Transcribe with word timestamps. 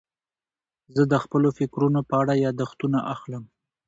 زه 0.95 1.01
د 1.11 1.13
خپلو 1.23 1.49
فکرونو 1.57 1.99
په 2.09 2.13
اړه 2.21 2.33
یاداښتونه 2.45 2.99
اخلم. 3.13 3.43